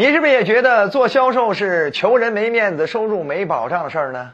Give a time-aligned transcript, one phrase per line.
[0.00, 4.32] 你是不是也觉得做销售是求人没面子、收入没保障的事儿呢？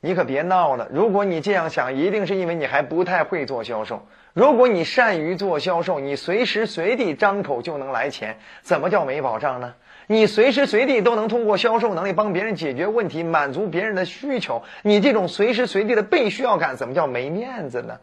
[0.00, 0.86] 你可别闹了！
[0.92, 4.06] 如果你这样想，一定是因为你还不太会做销售。
[4.32, 9.74] 如果你善于做销售，你随时随地张口就能来钱，怎么叫没保障呢？
[10.06, 17.98] 你随时随地都能通过销售能力帮别人解决问题，满足别人的需求，你这种随时随地的被需要感，怎么叫没面子呢？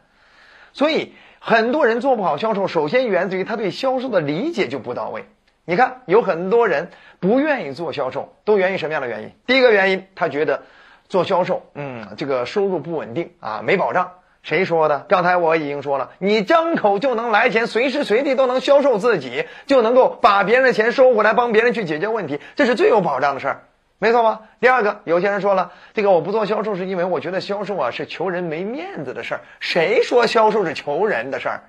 [0.73, 5.23] 所以很多人做不好销售，首先源自于他对销售的理解就不到位。
[5.65, 6.89] 你看，有很多人
[7.19, 9.31] 不愿意做销售，都源于什么样的原因？
[9.47, 10.61] 第一个原因，他觉得
[11.09, 14.11] 做销售，嗯，这个收入不稳定啊，没保障。
[14.43, 15.07] 谁说的？
[15.09, 23.61] 刚才我已经说了，你张口就能来钱，随时随地都能销售自己，就能够把别人的钱收回来，帮别人去解决问题，这是最有保障的事儿，
[23.97, 24.41] 没错吧？
[24.59, 29.41] 第二个，有些人说了，这个我不做销售是因为我觉得销售啊是求人没面子的事儿。
[29.59, 31.61] 谁说销售是求人的事儿？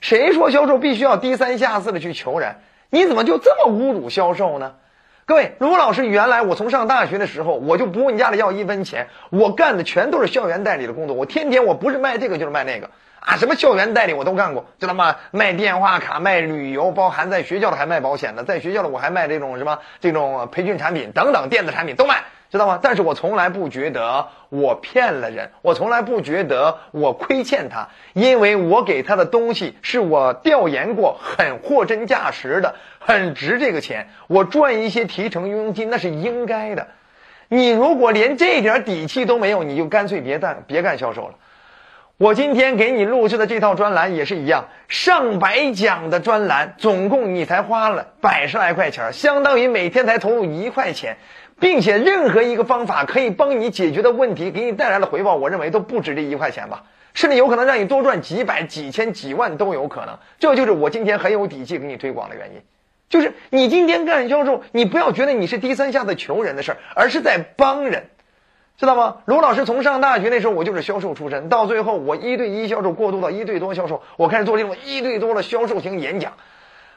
[0.00, 2.54] 谁说销售必须要低三下四的去求人？
[2.90, 4.74] 你怎么就这么侮辱销售呢？
[5.24, 15.14] 各位，卢老师原来我从上大学的时候，我就不问家里要一分钱，我干的全都是校园代理的工作，我天天我不是卖这个就是卖那个啊，什么校园代理我都干过，知道吗？
[15.30, 22.24] 卖电话卡、卖旅游，包含在学校的还卖保险的，在学校的我还卖这种什么这种培训产品等等电子产品都卖。
[22.50, 22.80] 知道吗？
[22.82, 34.08] 但是我从来不觉得我骗了人，我从来不觉得我亏欠他，因为我给他的东西是我调研过，很货真价实的，很值这个钱。
[34.26, 36.88] 我赚一些提成佣金那是应该的。
[37.48, 41.34] 你如果连这点底气都没有，你就干脆别干别干销售了。
[42.16, 51.16] 我今天给你录制的这套专栏也是一样，上百讲的专栏，总共你才花了百十来块钱，相当于每天才投入一块钱。
[51.60, 60.18] 并且任何一个方法可以帮你解决的问题，给你带来的回报，我认为都不止这一块钱吧，甚至有可能让你多赚几百、几千、几万都有可能。
[60.38, 62.62] 这就是我今天很有底气给你推广的原因，
[63.10, 68.06] 就是你今天干销售，你不要觉得你是低三下的求人的事儿，而是在帮人，
[68.78, 69.18] 知道吗？
[69.26, 76.32] 卢老师从上大学那时候我就是销售出身，到最后我一对一销售过渡到一对多销售，我开始做这种一对多的销售型演讲。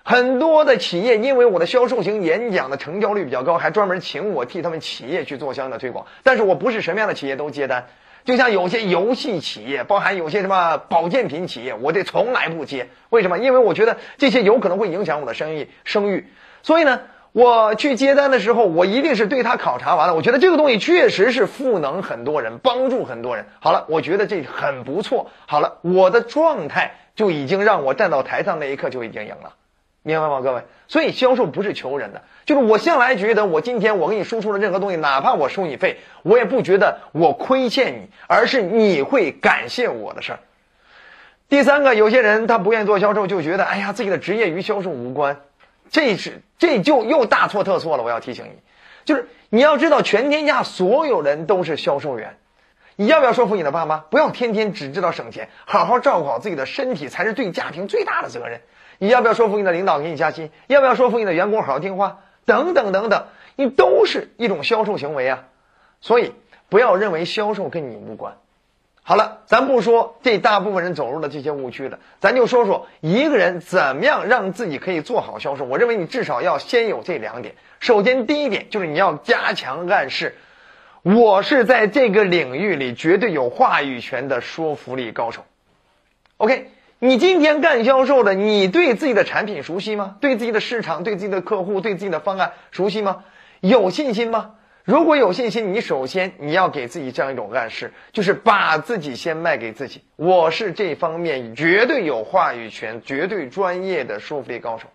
[0.05, 6.07] 很多的企业因为我的销售型演讲的成交率比较高，还专门请我替他们企业去做相应的推广。
[6.23, 7.87] 但是我不是什么样的企业都接单，
[8.25, 12.89] 就像有些游戏企业，包含有些什么保健品企业，我这从来不接。
[13.09, 13.39] 为什么？
[13.39, 16.27] 因为我觉得这些有可能会影响我的生意声誉。
[16.63, 16.99] 所以呢，
[17.31, 23.45] 我去接单的时候，我一定是对他考察完了，我觉得这个东西确实是赋能很多人，帮助很多人。
[23.61, 25.31] 好了，我觉得这很不错。
[25.45, 29.53] 好了，我的状态就已经让我站到台上那一刻就已经赢了。
[30.03, 30.63] 明白吗，各位？
[30.89, 40.39] 所以销售不是求人的，就是我向来觉得，我今天我给你输出了任何东西，哪怕我收你费，我也不觉得我亏欠你，而是你会感谢我的事儿。
[41.47, 45.39] 第三个，有些人他不愿意做销售，就觉得哎呀，自己的职业与销售无关，
[45.89, 48.03] 这是这就又大错特错了。
[48.03, 48.59] 我要提醒你，
[49.05, 52.35] 就是你要知道，全天下所有人都是销售员。
[52.95, 58.59] 你要不要说服你的爸妈，不要天天只知道省钱，好好照顾好自己的身体，才是对家庭最大的责任。
[59.03, 60.49] 你要不要说服你的领导给你加薪？
[60.67, 62.21] 要不要说服你的员工好好听话？
[62.45, 63.25] 等等等等，
[63.57, 65.43] 你都是一种销售行为啊！
[65.99, 66.31] 所以
[66.69, 68.37] 不要认为销售跟你无关。
[69.01, 75.65] 好了，咱不说这大部分人走入了这些误区了，咱就说说一个人怎么样让自己可以做好销售。
[75.65, 77.55] 我认为你至少要先有这两点。
[77.81, 80.37] 首先，第一点就是你要加强暗示，
[81.01, 85.43] 我是在这个领域里绝对有话语权的说服力高手。
[86.37, 86.69] OK。
[87.05, 90.15] 你今天干销售的，你对自己的产品熟悉吗？
[90.21, 93.25] 对自己的市场、对自己的客户、对自己的方案熟悉吗？
[93.59, 94.51] 有信心吗？
[94.85, 100.01] 如果有信心，你首先你要给自己这样一种暗示，就是把自己先卖给自己。
[100.15, 104.87] 我是这方面绝对有话语权、绝对专业的说服力高手，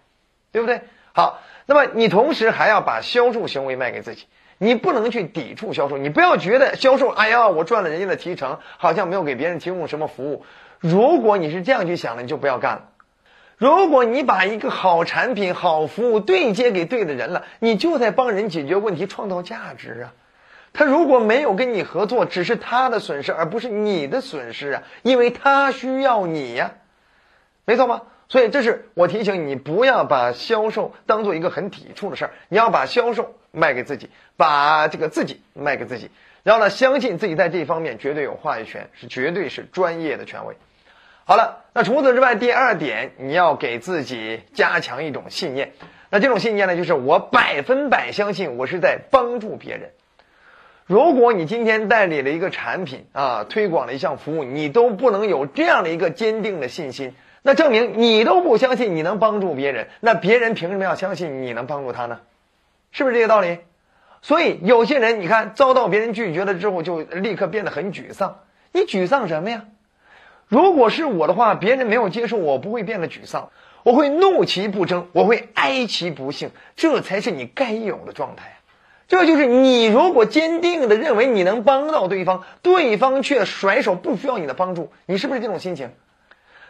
[0.50, 0.80] 对不对？
[1.12, 4.24] 好，那么你同时还要把销售行为卖给自己，
[4.56, 10.46] 你不能去抵触销售，你不要觉得销售，哎呀，我赚了人家的提成，好像没有给别人提供什么服务。
[10.80, 12.88] 如果你是这样去想的，你就不要干了。
[13.56, 20.14] 如果你把一个好产品、好服务对接给对的人了，你就在帮人解决问题、创造价值啊。
[20.72, 26.72] 他如果没有跟你合作，只是他的损失，而不是你的损失啊，因为他需要你呀，
[27.64, 28.02] 没错吗？
[28.28, 36.10] 所以这是我提醒你，不要把销售当做一个很抵触的事儿，你要把销售卖给自己，把这个自己卖给自己，
[36.48, 40.56] 然后呢，相信自己在这方面绝对有话语权，是绝对是专业的权威。
[41.26, 45.72] 好了，那除此之外，第二点，你要给自己加强一种信念。
[46.08, 49.90] 那这种信念呢，就是我百分百相信我是在帮助别人。
[50.86, 59.88] 如果你今天代理了一个产品啊，推广了一项服务，你都不能有这样的一个坚定的信心，那证明你都不相信你能帮助别人。
[60.00, 62.20] 那别人凭什么要相信你能帮助他呢？
[62.90, 63.58] 是不是这个道理？
[64.20, 68.40] 所以有些人，你看遭到别人拒绝了之后，就立刻变得很沮丧。
[68.72, 69.64] 你沮丧什么呀？
[70.48, 73.50] 如果是我的话，别人没有接受我，不会变得沮丧，
[73.82, 78.56] 我会怒其不争，我会哀其不幸，这才是你该有的状态。
[79.08, 85.90] 这就是你如果坚定的认为你能帮到对方，对方却甩手不需要你的帮助，你是不是这种心情？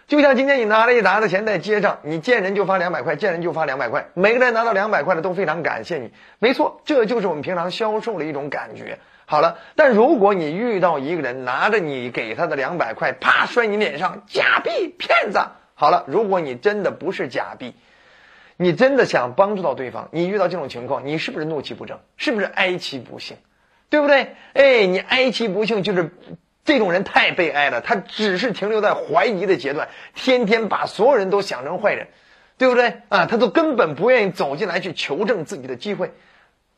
[0.09, 6.11] 就像今天你拿了一沓子钱在街上，你见人就发两百块，见人就发两百块，每个人拿到两百块的都非常感谢你。
[6.39, 8.99] 没错，这就是我们平常销售的一种感觉。
[9.27, 15.41] 好了，但如果你遇到一个人拿着你给他的两百块，啪摔你脸上，假币骗子。
[15.75, 17.75] 好了，如果你真的不是假币，
[18.57, 21.99] 你真的想帮助到对方，你遇到这种情况，你是不是怒其不争？
[22.17, 23.37] 是不是哀其不幸？
[23.91, 24.35] 对不对？
[24.55, 26.11] 哎，你哀其不幸就是。
[26.69, 32.09] 这种人太悲哀了，他只是停留在怀疑的阶段，天天把所有人都想成坏人，
[32.59, 33.25] 对不对啊？
[33.25, 36.13] 他都根本不愿意走进来去求证自己的机会，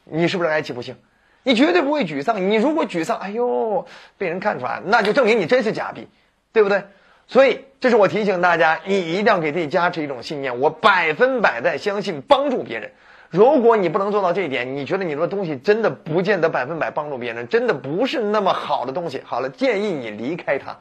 [0.04, 0.94] 你是不是哀其不幸？
[1.42, 2.48] 你绝对不会沮丧。
[2.48, 6.06] 你如果沮丧，哎呦，被人看出来，那就证明你真是假币，
[6.52, 6.84] 对不对？
[7.26, 12.92] 所以，这是我提醒大家，你一定要给自己加持一种信念：我百分百在相信帮助别人。
[13.30, 19.22] 如果你不能做到这一点，你觉得你的东西真的不见得百分百帮助别人，真的不是那么好的东西。
[19.24, 20.78] 好了，建议你离开它，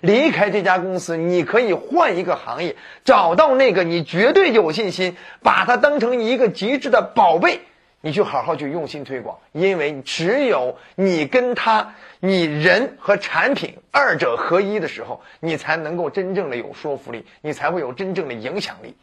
[0.00, 7.60] 离开这家公司，你可以换一个行业，找到那个你绝对有信心，把它当成一个极致的宝贝，
[8.00, 9.36] 你去好好去用心推广。
[9.52, 18.94] 因为只有你跟他，你人和产品二者合一的时候，你才能够真正的有说服力，你才会有真正的影响力。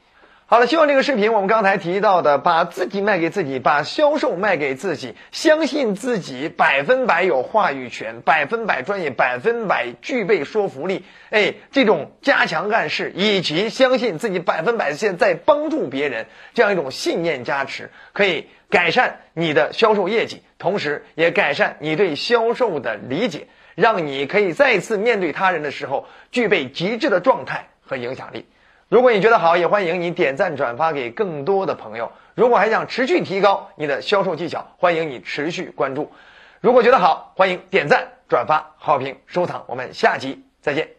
[0.51, 11.05] 好了，希望这个视频我们刚才提到的，把自己卖给自己，把销售卖给自己，相信自己百分百有话语权，百分百专业，百分百具备说服力。
[11.29, 16.25] 哎，这种加强暗示以及相信自己百分百现在帮助别人
[16.55, 28.47] 这样一种信念加持，可以改善你的销售业绩，同时也改善你对销售的理解，让你可以再次面对他人的时候具备极致的状态和影响力。
[28.89, 32.11] 如果你觉得好，也欢迎你点赞转发给更多的朋友。
[32.33, 36.11] 如果还想持续提高你的销售技巧，欢迎你持续关注。
[36.59, 39.63] 如果觉得好，欢迎点赞转发好评收藏。
[39.67, 40.98] 我们下集再见。